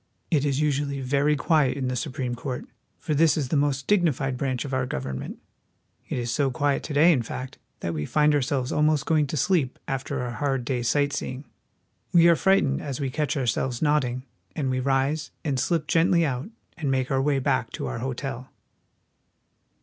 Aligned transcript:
It 0.31 0.45
is 0.45 0.59
usually 0.59 0.99
very 0.99 1.35
quiet 1.35 1.77
in 1.77 1.87
the 1.87 1.95
Supreme 1.95 2.33
Court, 2.33 2.65
for 2.97 3.13
this 3.13 3.37
is 3.37 3.49
the 3.49 3.55
most 3.55 3.85
dignified 3.85 4.35
branch 4.35 4.65
of 4.65 4.73
our 4.73 4.87
government. 4.87 5.37
It 6.09 6.17
is 6.17 6.31
so 6.31 6.49
quiet 6.49 6.81
to 6.85 6.93
day, 6.95 7.11
in 7.11 7.21
fact, 7.21 7.59
that 7.81 7.93
we 7.93 8.07
find 8.07 8.33
ourselves 8.33 8.71
almost 8.71 9.05
going 9.05 9.27
to 9.27 9.37
sleep 9.37 9.77
after 9.87 10.21
our 10.23 10.31
hard 10.31 10.65
day's 10.65 10.87
sight 10.89 11.13
seeing. 11.13 11.43
We 12.11 12.27
are 12.29 12.35
fright 12.35 12.63
ened 12.63 12.81
as 12.81 12.99
we 12.99 13.11
catch 13.11 13.37
ourselves 13.37 13.79
nodding, 13.79 14.23
and 14.55 14.71
we 14.71 14.79
rise, 14.79 15.29
and 15.45 15.59
slip 15.59 15.85
gently 15.85 16.25
out, 16.25 16.49
and 16.77 16.89
make 16.89 17.11
our 17.11 17.21
way 17.21 17.37
back 17.37 17.71
to 17.73 17.85
our 17.85 17.99
hotel. 17.99 18.49